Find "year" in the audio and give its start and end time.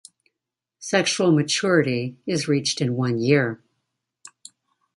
3.19-3.61